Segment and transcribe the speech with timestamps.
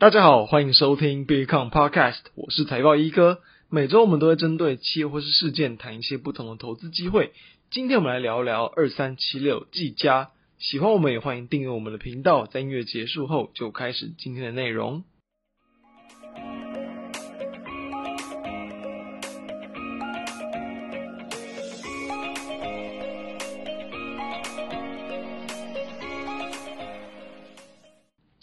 [0.00, 3.42] 大家好，欢迎收听 Bitcoin Podcast，我是财报一哥。
[3.68, 7.34] 每周我们都会针对企业或是事件谈一些不同的投资机会。
[7.70, 10.30] 今天我们来聊聊二三七六技嘉。
[10.58, 12.46] 喜欢我们也欢迎订阅我们的频道。
[12.46, 15.04] 在音乐结束后，就开始今天的内容。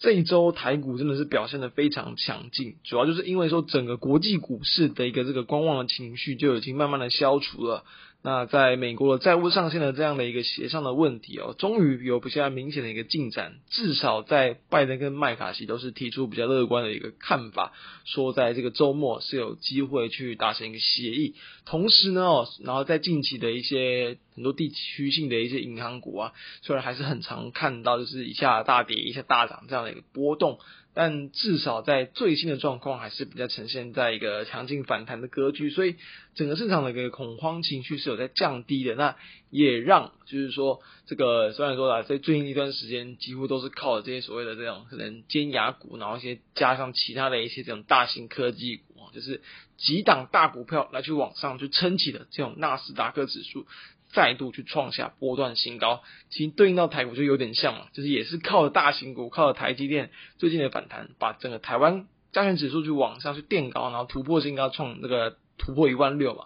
[0.08, 7.84] 这一周台股真的是表现的非常强劲，主要就是因为说整个国际股市的一个这个观望的情绪就已经慢慢的消除了。
[8.28, 13.54] 那在美国的债务上限的这样的一个协商的问题哦，终于有比较明显的一个进展。
[13.70, 17.72] 至少在拜登跟麦卡锡都是提出比较乐观的一个看法，
[18.04, 21.36] 说在这个周末是有机会去达成一个协议。
[21.66, 26.34] 同时呢，哦，然后在近期的一些很多地区性的一些银行股啊，
[26.64, 30.60] 虽然还是很常看到就是一下大跌一下大涨这样的一个波动。
[31.00, 35.96] 但至少在最新的状况还是比较呈现在一个强劲反弹的格局，所以
[36.34, 38.96] 整个市场的一个恐慌情绪是有在降低的。
[38.96, 39.16] 那
[39.52, 49.44] 也让就是说，这个虽然说啊，在最近一段时间几乎都是靠这些所谓的这种可能尖牙股，然后一些加上其他的一些这种大型科技股，就是
[49.78, 53.68] 几档大股票来去往上去撑起的这种纳斯达克指数。
[54.14, 66.46] 再度去创下波段新高，其实对应到台股就有点像嘛，就是也是靠着大型股，靠着台积电最近的反弹，把整个台湾加权指数去往上去垫高，然后突破新高，创这个突破一万六嘛。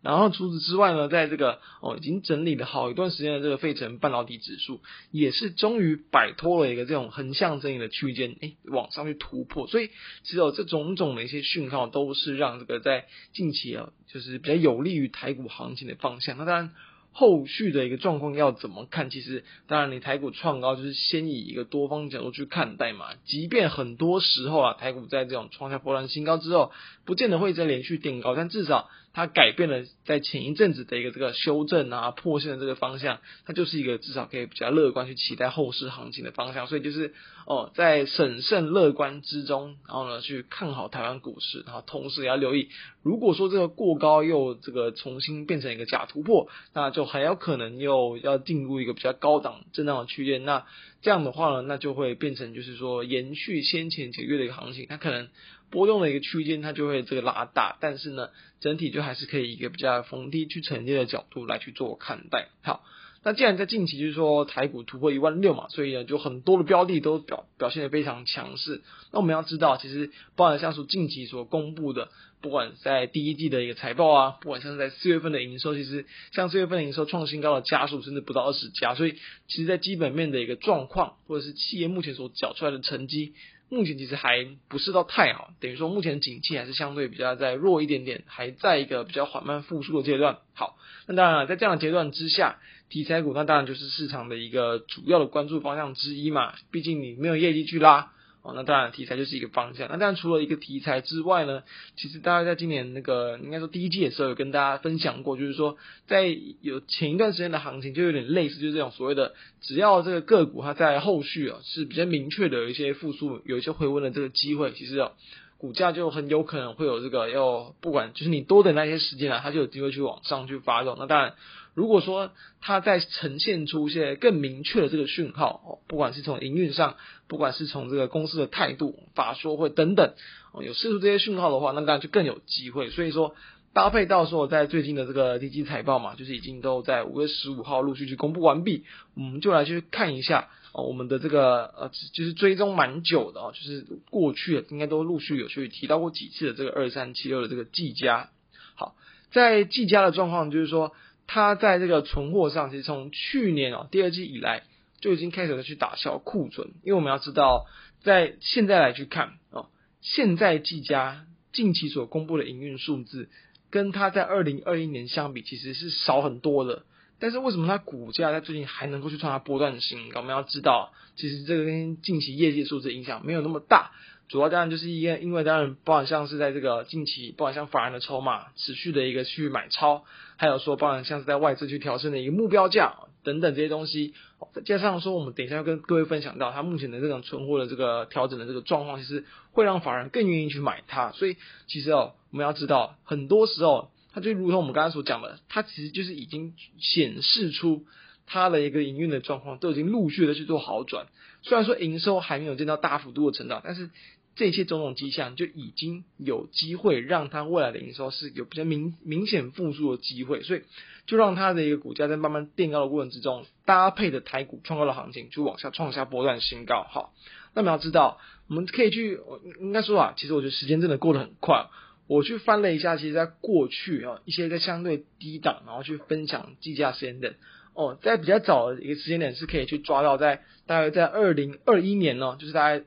[0.00, 9.66] 然后除此之外呢，在这个哦已经整理了好一段时间的这个费城半导体指数，也是终于摆脱了一个这种横向整理的区间，诶，往上去突破。
[9.66, 9.90] 所以
[10.22, 16.36] 只有这种种的一些讯号，都是让这个在近期啊，就是比较有利于台股行情的方向。
[16.36, 16.74] 那当然。
[17.18, 19.10] 后续的一个状况要怎么看？
[19.10, 23.06] 其实，当然，你台股创高就是先以一个多方角度去看待嘛。
[23.24, 26.70] 即便很多时候啊，台股在这种创下波段新高之后，
[27.04, 36.68] 不见得会再连续垫高，但至少它改变了在前一阵子的一个这个修正啊、破线的这个方向，它就是一个至少可以比较乐观去期待后市行情的方向。
[36.68, 37.12] 所以就是
[37.44, 42.68] 哦，在审慎乐观之中，然后呢去看好台湾股市，然后同时也要留意，
[43.02, 50.44] 如果说这个过高又这个重新变成一个假突破，那就很有可能又要进入一个比较高档震荡的区间。
[50.44, 50.64] 那
[51.02, 55.28] 这样的话呢，那就会变成就是说延续先前几个月的一个行情，它可能。
[55.70, 58.30] 波动的一个区间，它就会这个拉大，但是呢，
[58.60, 62.48] 整体就还是可以一个比较逢低去承接的角度来去做看待。
[62.62, 62.82] 好，
[63.22, 68.82] 那既然在近期就是说台股突破一万六嘛，所以呢，就很多的标的都表表现得非常强势。
[69.12, 72.08] 那我们要知道，其实包含像说近期所公布的，
[72.40, 79.16] 不管在第一季的一个财报啊，不管像是在四月份的营收，其实像四月份的营收创新高的家数甚至不到二十家，所以
[79.48, 83.34] 其实在基本面的一个状况，或者是企业目前所缴出来的成绩。
[83.70, 90.38] 目前其实还不是到太好，等于说目前景气还是相对比较在弱一点点，还在一个比较缓慢复苏的阶段。
[90.54, 92.56] 好，那当然了，在这样的阶段之下，
[92.88, 98.12] 题材股那当然就是市场的一个主要的关注方向之一嘛，毕竟你没有业绩去拉。
[98.42, 99.88] 哦，那当然题材就是一个方向。
[99.88, 101.64] 那当然除了一个题材之外呢，
[101.96, 105.76] 其实大家在今年那个应该说第一季的时候有跟大家分享过，就是说
[106.06, 106.24] 在
[106.60, 115.10] 有前一段时间的行情就有点类似，就是这种所谓的只要这个个股它在后续啊是比较明确的有一些复苏、有一些回温的这个机会，其实啊
[115.58, 120.96] 股价就很有可能会有这个要不管就是你多等那些时间啊，它就有机会去往上去发动。
[120.98, 121.34] 那当然。
[121.78, 126.96] 如果说它在呈现出一些更明确的这个讯号哦，不管是从营运上，
[127.28, 130.12] 不管是从这个公司的态度、法说会等等
[130.52, 132.90] 哦，有释出这些讯号的话，那当然就更有机会。
[132.90, 133.36] 所以说，
[133.74, 138.82] 搭配到说在最近的这个第一季财报嘛，就是已经都在五月十五号陆续去公布完毕，
[139.14, 148.30] 我们就来去看一下哦，我们的这个呃，就是追踪蛮久的哦，就是过去应该都陆续有去提到过几次的这个二三七六的这个技嘉。
[148.74, 148.96] 好，
[149.30, 150.92] 在技嘉的状况就是说。
[151.28, 154.62] 它在这个存货上，其实从去年哦第二季以来
[155.00, 157.66] 就已经开始去打消库存，因为我们要知道，
[158.02, 159.66] 在现在来去看哦，
[160.00, 163.28] 现在技嘉近期所公布的营运数字，
[163.70, 166.84] 跟它在二零二一年相比，其实是少很多的。
[167.20, 170.20] 但是为什么它股价在最近还能够去创下波段的新高？
[170.20, 173.90] 我们要知道，其实这个跟近期业绩数字影响没有那么大。
[174.28, 180.04] 主要当然就是因为，因为当然，包含像是在这个近期，包含像法人的筹码持续的一个去买超，
[180.36, 182.94] 还有说包含像是在外资去调升的一个目标价
[183.24, 184.12] 等等这些东西，
[184.52, 191.10] 再加上说我们等一下要跟各位分享到，它目前的这种存货的这个调整的这个状况，其实会让法人更愿意去买它。
[191.12, 191.36] 所以
[191.66, 197.86] 其实哦，我们要知道，很多时候它就如同我们刚才所讲的，它其实就是已经显示出
[198.26, 201.06] 它的一个营运的状况都已经陆续的去做好转。
[201.42, 203.90] 虽然说营收还没有见到大幅度的成长，但是
[204.38, 210.62] 这些种种迹象就已经有机会让它未来的营收是有比较明明显复苏的机会，所以
[211.06, 216.86] 就让它的一个股价在慢慢垫高的过程之中，搭配的台股创高的行情就往下创下波段新高。
[216.88, 217.12] 好，
[217.52, 219.18] 那么要知道，我们可以去，
[219.58, 221.66] 应该说啊，其实我觉得时间真的过得很快。
[222.06, 227.34] 我去翻了一下，其实在过去啊，一些在相对低档，然后去分享计价时间点
[227.74, 232.84] 哦，在比较早的一个时间点是可以去抓到在大概在二零二一年呢，就是大概。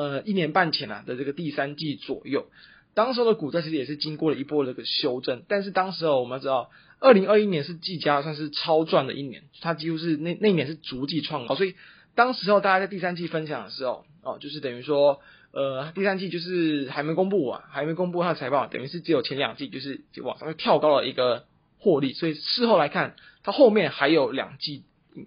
[0.00, 2.46] 呃，一年半前啊的这个第三季左右，
[2.94, 6.70] 当时的股价其实也是经过了一波这个修正，但是当时哦，我们知道，
[7.00, 11.74] 二零二一年是技嘉算是超赚的一年，它几乎是那那一年是逐季创高，所以
[12.14, 15.20] 当时候大家在第三季分享的时候，哦，就是等于说，
[15.52, 21.44] 呃，第三季就是还没公布啊，还没公布它的财报，等于是只有前两季就是就往上跳高了一个
[21.78, 24.84] 获利，所以事后来看，它后面还有两季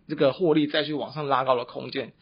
[0.07, 2.13] 这个获利再去往上拉高的空间。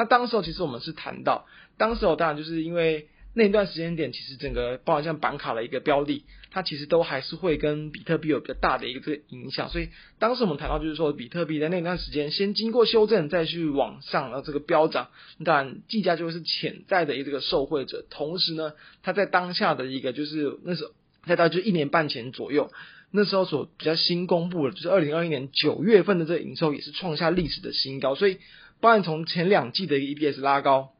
[0.00, 15.08] 那当时候其实我们是谈到，当时候当然就是因为那段时间点，其实整个包含像板卡的一个标的，它其实都还是会跟比特币有比较大的一个这个影响，所以当时我们谈到就是说，比特币在那段时间先经过修正，再去往上的这个飙涨，
[15.44, 20.92] 当然计价就是潜在的一个这个受惠者，同时呢，它在当下的一个就是那时候
[21.26, 22.72] 在大概就一年半前左右，
[23.10, 28.38] 那时候所比较新公布的，就是二零二一年九月份的这个营收也是创下历史的新高，所以。
[28.80, 30.92] 不然从前两季的一个 EPS 拉高，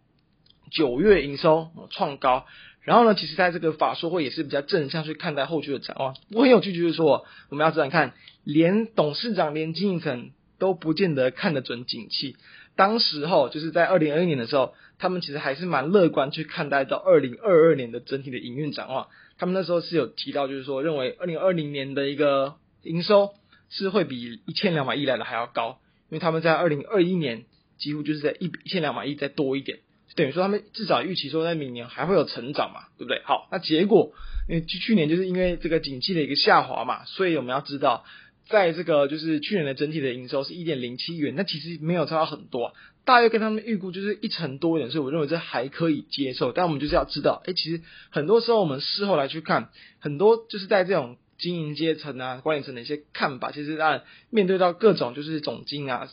[0.71, 2.45] 九月营收创高，
[2.83, 6.15] 然后呢，其实在这个法说会也是比较正向去看待后续的展望。
[6.33, 8.13] 我很有趣，就是说我们要这样看，
[8.45, 12.37] 连董事长、连经营层都不见得看得准景气。
[12.77, 19.09] 当时候就是在二零二一年的时候，他们其实还是蛮乐观去看待到二零二二年的整体的营运展望。
[19.39, 23.31] 他们那时候是有提到，就是说认为二零二零年的一个营收
[23.71, 25.79] 是会比一千两百亿来的还要高，
[26.11, 27.47] 因为他们在二零二一年。
[27.81, 29.79] 几乎就是在一一千两百亿再多一点，
[30.15, 33.23] 等于说他们至少预期说在明年还会有成长嘛，对不对？
[33.25, 34.13] 好，那结果
[34.49, 38.05] 因为去年就是因为这个景气的一个下滑嘛，所以我们要知道，
[38.49, 42.75] 在这个就是去年的整体的营收是一点零七元，那其实没有差到很多，
[43.05, 46.53] 大约跟他们预估就是一成多一点，所以我认为这还可以接受。
[46.53, 47.81] 但我们就是要知道，哎，其实
[48.11, 56.09] 很多时候我们事后来去看，很多就是在这种经营阶层啊、管理层的一些看法，其实当然面对到各种就是总经啊。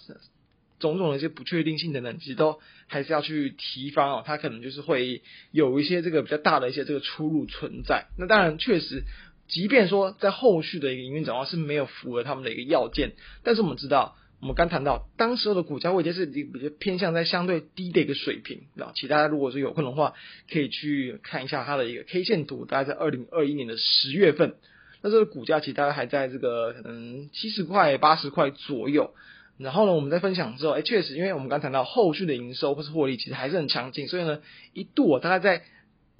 [0.79, 4.23] 种种的一些不确定性等等，其实都还是要去提防哦。
[4.25, 5.21] 它可能就是会
[5.51, 8.05] 有一些这个比较大的一些这个出入存在。
[8.17, 9.03] 那当然，确实，
[9.47, 13.13] 即便说在后续的一个营运展望是没有符合他们的一个要件，
[13.43, 18.67] 但是我们知道，我们刚谈到当时候的股价位阶是比较偏向在相对低的一个水平。
[18.77, 20.13] 啊，其大家如果说有空的话，
[20.51, 24.55] 可以去看一下它的一个 K 线图，大概在二零二一年的十月份，
[25.01, 29.15] 那这个股价其实大概还在这个可能七十块、八十块左右。
[29.57, 34.39] 然后呢，我们在分享之后，哎，确实，因为我们刚谈到后续的营收或是获利，其实还是很强劲，所以呢，
[34.73, 35.63] 一度我大概在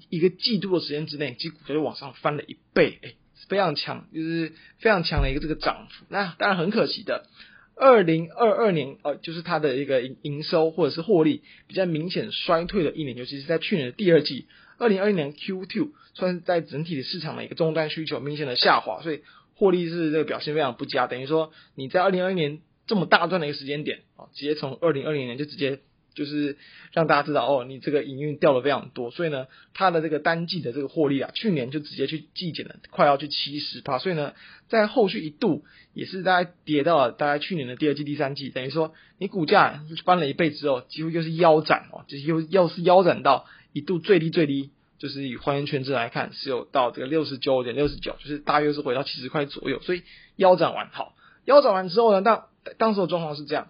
[0.10, 3.14] 一个季度的时间之内，其实股价就往上翻了一倍，哎，
[3.48, 6.06] 非常强，就是非常强的一个这个涨幅。
[6.10, 7.28] 那当然很可惜的，
[7.76, 14.48] 二零二二年，呃，就是它的一个营营收或者是获利比较明显衰退的一年，尤其是在去年的第二季，
[14.80, 19.22] 二零二一年 Q2，算是在整体的市场的一个终端需求明显的下滑，所以
[19.54, 22.62] 获利是这个表现非常不佳，等于说你在二零二一年。
[22.88, 25.80] 这么大段的一个时间点啊，直接从二零二零年就直接
[26.16, 26.58] 就是
[26.94, 29.46] 让大家知道哦，你这个营运掉了非常多，所以呢，
[29.76, 34.34] 它的这个单季的这个获利啊，去年就直接去季减了，快要去七十趴，所以呢，
[34.68, 50.02] 在后续一度也是大概跌到了大概去年的第二季、第三季，等于说你股价翻了一倍之后，几乎就是腰斩哦，就是又又是腰斩到一度最低最低，就是以还原权值来看，是有到这个六十九点六十九，就是大约是回到七十块左右，所以
[50.36, 51.14] 腰斩完好，
[51.46, 52.46] 腰斩完之后呢，当
[52.78, 53.68] 当时的状况是这样，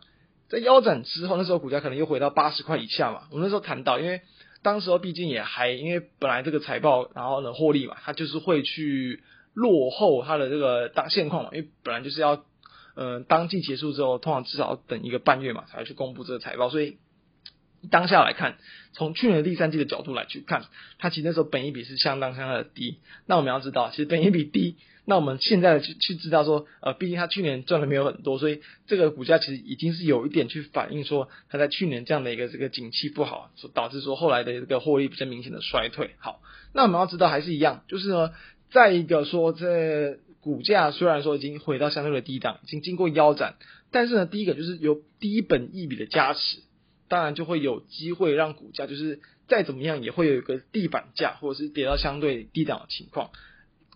[0.49, 3.23] 在腰斩之后，那时候股价可能又回到八十块以下嘛。
[3.31, 4.21] 我们那时候谈到，因为
[4.63, 9.23] 当时候毕竟也还，因为本来这个财报，然后呢获利嘛，它就是会去
[9.53, 12.43] 落后它的这个当现况嘛，因为本来就是要，
[12.95, 16.97] 嗯、当季结束之后，通常至少要等一个半月嘛，才去公布这个财报，所以
[17.89, 18.57] 当下来看，
[18.93, 20.65] 从去年第三季的角度来去看，
[20.99, 22.99] 它其实那时候本益比是相当相当的低。
[23.25, 24.75] 那我们要知道，其实本益比低。
[25.09, 36.15] 那我们现在去去知道说，呃，毕竟它去年赚的没有很多，所以这个股价其实已经是有一点去反映说，它在去年这样的一个这个景气不好，所导致说后来的这个获利比较明显的衰退。
[36.19, 36.41] 好，
[36.73, 38.31] 那我们要知道还是一样，就是呢，
[38.69, 43.55] 再一个说这股价虽然说已经回到相对的低档，已经经过腰斩，
[43.91, 46.59] 但是呢，第一个就是有低本益比的加持，
[47.07, 53.31] 当然就会有机会让股价就是再怎么样也会有一个地板价或者是跌到相对低档的情况。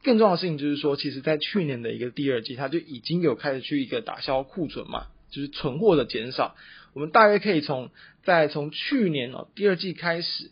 [0.03, 6.55] 更重要的事情就是说，其实，在去年的一个第二季，它就已经有开始去一个打消库存嘛，就是存货的减少。
[6.93, 7.91] 我们大约可以从
[8.23, 10.49] 在从去年哦第二季开始，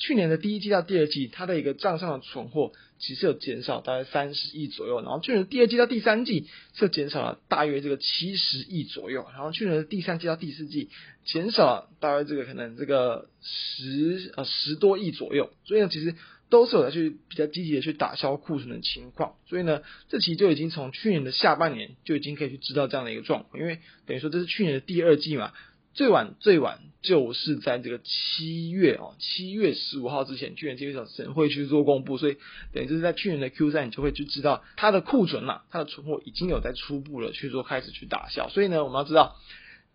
[0.00, 10.88] 去年的第一季到第二季，它的一个账上的存货其实有减少大概三十亿左右，然后去年第二季到第三季是减少了大约这个七十亿左右，然后去年的第三季到第四季
[11.26, 16.14] 减少了大约这个可能这个十呃十多亿左右，所以呢，其实
[16.48, 25.52] 都是有在去比较积极的去打消库存的情况，所以呢，这其实就已经从去年的下半年就已经可以去知道这样的一个状况，因为等于说这是去年的第二季嘛。
[25.92, 32.36] 最晚最晚就是在这个七月哦，七月十五号之前，去年经济审会去做公布，所以
[32.72, 39.36] 等于就是在去年的 Q 三，你就会去知道它的库存呐，它的存货已经有在初步了去做开始去打消，所以呢，我们要知道，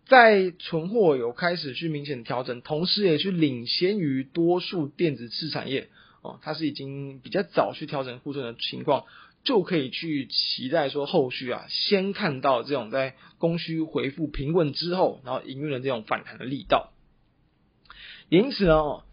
[0.06, 5.88] 在存货有开始去明显调整，同时也去领先于多数电子次产业
[6.22, 9.04] 哦，它是已经比较早去调整库存的情况。
[9.46, 16.92] 就可以去期待说后续啊，先看到这种在供需回复平稳之后，然后营运的这种反弹的力道。
[18.28, 19.04] 因此呢，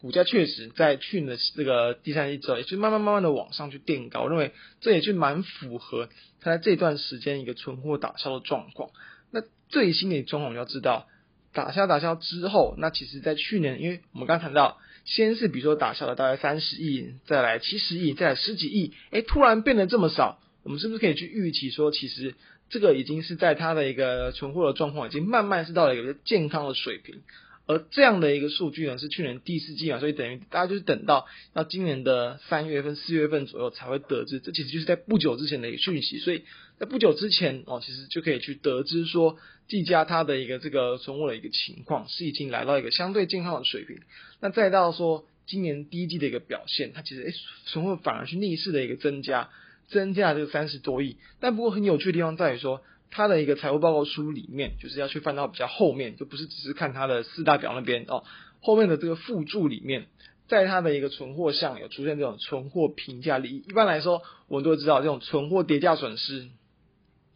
[0.00, 6.08] 股价确实在去年的这个第三季之后，也是慢慢慢慢的往上去垫高，我认为这也是蛮符合
[6.40, 8.90] 它在这段时间一个存货打消的状况。
[9.30, 11.06] 那最新的状况我们要知道，
[11.52, 14.78] 打消打消之后，那其实在去年，因为我们刚谈到。
[15.04, 22.34] 先是比如说打下了大概三十亿，再来七十亿，再来十几亿，哎，突然变得这么少，我们是不是可以去预期说，其实
[22.70, 27.22] 这个已经是在它的一个存货的状况已经慢慢是到了一个健康的水平，
[27.66, 36.42] 而这样的一个数据呢，是去年第四季嘛，所以等于大家就是等到到今年的三月份、四月份左右才会得知，这其实就是在不久之前的一个讯息，所以。
[36.78, 39.38] 在不久之前哦，其实就可以去得知说，
[39.68, 44.00] 技嘉它的一个这个存货的一个情况是已经来到一个相对健康的水平。
[44.40, 47.32] 那再到说今年第一季的一个表现，它其实诶
[47.66, 49.50] 存货反而是逆势的一个增加，
[49.90, 51.18] 增加了这个三十多亿。
[51.38, 58.24] 但不过很有趣的地方在于说，它的一个财务报告书里面，就是要去翻到比较后面，就不是只是看它的四大表那边哦，
[58.60, 60.06] 后面的这个附注里面，
[60.48, 63.64] 在它的一个存货项有出现这种存货评价利益。
[63.68, 66.48] 一般来说，我们都知道这种存货跌价损失。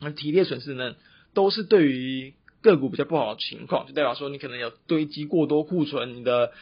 [0.00, 0.96] 那提列损失呢，
[1.34, 6.52] 都是对于个股比较不好的情况，就代表说你可能有堆积过多库存，你的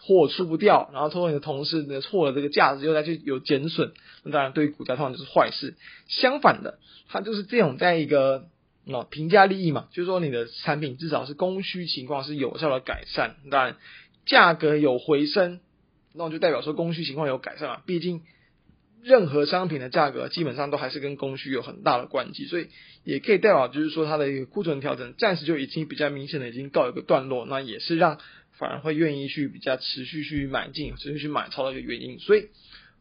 [0.00, 3.92] 货出不掉，然后通过你的同事的错了这个价值又再去有减损，
[4.24, 5.74] 那当然对于股价通常就是坏事。
[6.08, 8.48] 相反的，它就是这种在一个
[8.84, 13.76] 那评价利益嘛，就是说你的产品至少是供需情况是有效的改善，但
[14.26, 15.60] 价格有回升，
[16.14, 18.22] 那就代表说供需情况有改善了，毕竟。
[19.04, 22.68] 任何商品的价格基本上都还是跟供需有很大的关系，所以
[23.02, 28.20] 也可以代表就是说它的一个库存调整暂时就已经比较明显的已经告一个段落，那也是让
[28.52, 32.20] 反而会愿意去比较持续去买进、持续去买超的一个原因。
[32.20, 32.50] 所以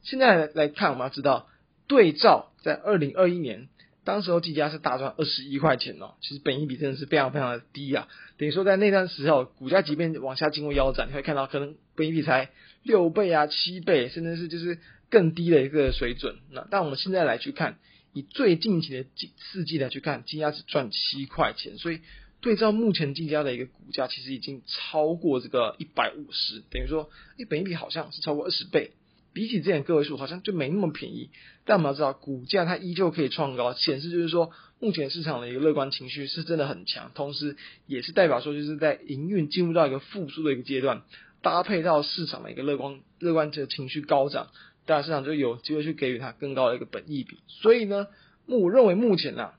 [0.01, 1.47] 现在来看，我们要知道
[1.85, 3.69] 对照在二零二一年，
[4.03, 12.49] 当时候技嘉是大赚二十一块钱哦，其实本益比真的是非常非常的低啊，等于说在那段时候股价即便往下经过腰斩，你会看到可能本益比才
[12.83, 14.79] 六倍啊、七倍，甚至是就是。
[15.11, 16.37] 更低的一个水准。
[16.51, 17.77] 那但我们现在来去看，
[18.13, 19.05] 以最近期的
[19.37, 21.99] 四季来去看，技嘉只赚七块钱，所以
[22.39, 28.91] 对照目前技嘉的一个股价，其实已经超过这个一百五十，等于说，一本益比好像是超过二十倍。
[29.33, 31.29] 比起之前个位数，好像就没那么便宜。
[31.65, 37.55] 但我们要知道，股价它依旧可以创高，显示就是说，目前市场的一个乐观情绪是真的很强，同时
[37.87, 41.03] 也是代表说，就是在营运进入到一个复苏的一个阶段，
[41.41, 44.47] 搭配到市场的一个乐观乐观的情绪高涨。
[44.85, 47.37] 大家，市场就有机会去给予它更高的一个本益比。
[47.47, 48.07] 所以呢，
[48.47, 49.53] 我认为目前呢、啊，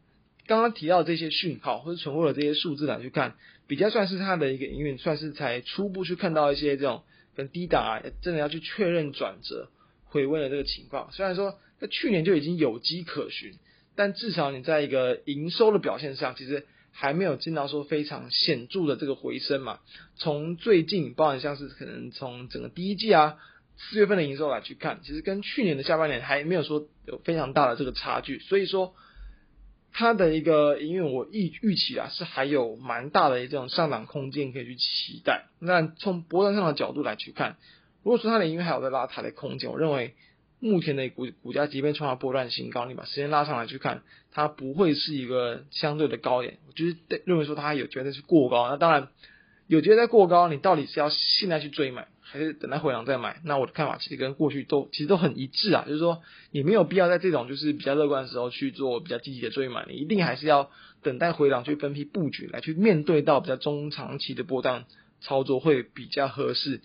[0.48, 3.36] 刚刚提到这些讯号或者存货的这些数字来去看，
[3.68, 7.04] 比较算是它的一个营运，算是才初步去看到一些这种
[7.36, 9.68] 跟低档啊，真的要去确认转折
[10.04, 11.10] 回温的这个情况。
[11.12, 13.54] 虽然说在去年就已经有迹可循，
[13.96, 19.80] 但至少你在一个营收的表现上，其实还没有见到说非常显著的这个回升嘛。
[20.16, 23.38] 从最近，包含像是可能从整个第一季啊。
[23.90, 28.94] 四月份的营收来去看，其实跟去年的下半年还没有说有非常大的这个差距，所以说
[29.92, 35.44] 它的一个营运我预预期啊是还有蛮大的这种上涨空间可以去期待。
[35.58, 37.56] 那从波段上的角度来去看，
[38.02, 40.14] 如果说它的营运还有在拉抬的空间，我认为
[40.60, 46.96] 目前的股股价即便创了波段新高，你把时间拉上来去看，它不会是一个相对的高点，我就是
[47.26, 48.68] 认为说它有觉得是过高。
[48.70, 49.08] 那当然
[49.66, 52.08] 有觉得过高，你到底是要现在去追买？
[52.32, 60.70] 还是等待回档再买，那我的看法其实跟过去都其实都很一致啊，就是说你没有必要在这种就是比较乐观的时候去做比较积极的追买，你一定还是要
[61.02, 64.86] 等待回档去分批布局来去面对到比较中长期的波段
[65.20, 66.80] 操作会比较合适。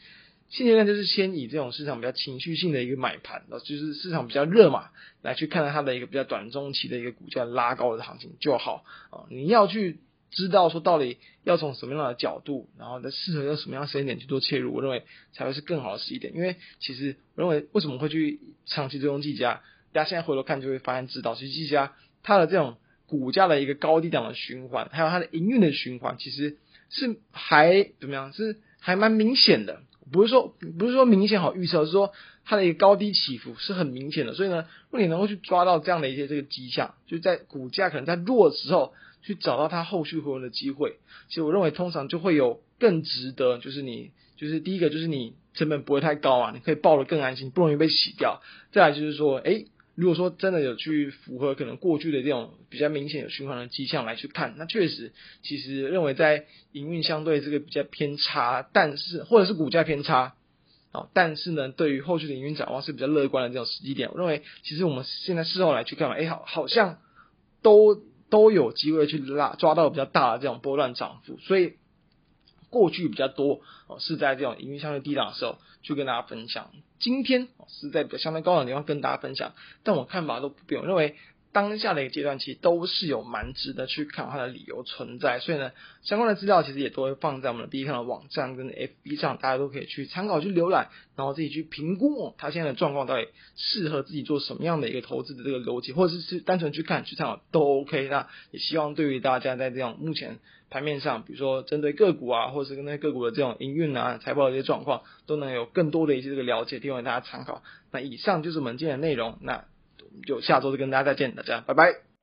[0.49, 4.89] 现阶段就是先以这种市场比较情绪性的一个买盘，就是市场比较热嘛，
[5.21, 9.23] 来去看到它的一个比较短中期的一个股价拉高的行情就好啊。
[9.29, 9.99] 你要去
[10.31, 15.03] 知道说到底要从什么样的角度，然后再适合用什么样的时间点去做切入，我认为
[15.33, 16.35] 才会是更好的时机点。
[16.35, 19.61] 因为其实我认为为什么会去长期追踪技嘉，
[19.93, 21.93] 大家现在回头看就会发现知道，其实技嘉
[22.23, 26.57] 它的这种股价的一个高低档的循环，还有它的营运的循环，其实
[26.89, 28.33] 是还怎么样？
[28.33, 29.81] 是还蛮明显的。
[30.09, 32.13] 不是说不是说明显好预测，是说
[32.45, 34.33] 它的一个高低起伏是很明显的。
[34.33, 38.93] 所以呢，如果你能够去抓到这样的一些这个迹象，就在股价可能在弱的时候，
[39.27, 40.95] 去找到它后续回温的机会，
[41.27, 48.41] 其实我认为通常就会有更值得，就是你就是第一个就是你成本不会太高啊，你可以抱得更安心，不容易被洗掉。
[48.71, 49.67] 再来就是说，诶。
[49.99, 60.35] 如果说真的有去符合可能过去的这种比较明显有循环的迹象来去看，那确实其实认为在营运相对这个比较偏差，但是或者是股价偏差，
[60.91, 66.99] 哦，但是呢，对于后续的营运展望是比较乐观的这种时机点，我认为其实我们现在事后来去看，哎，好，好像
[67.63, 71.73] 都都有机会去拉抓到比较大的这种波段涨幅，所以。
[72.69, 76.69] 过去比较多哦，是在这种盈利相对低档的时候去跟大家分享。
[76.99, 79.53] 今天是在比较相对高档的地方跟大家分享，
[79.83, 81.15] 但我看法都不变，我认为。
[81.57, 85.71] 当下的一个阶段，其实都是有蛮值得去看它的理由存在，所以呢，
[86.03, 98.07] 相关的资料其实也都会放在我们的 B 站的网站跟 FB 上，大家都可以去参考去浏览，然后自己去评估，它现在的状况到底适合自己做什么样的一个投资的这个逻辑，或者是是单纯去看去参考都 OK。
[98.07, 100.37] 那也希望对于大家在这样目前
[100.69, 107.63] 盘面上，比如说针对个股啊，或者是跟那个股的这种营运啊、财报的一些状况，都能有更多的一些这个了解，提供大家参考。
[107.91, 109.65] 那以上就是我们今天的内容，那。
[110.25, 112.16] 就下周再跟大家再见，大家拜拜。